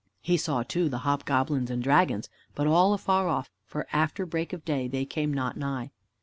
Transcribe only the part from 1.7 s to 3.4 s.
dragons, but all afar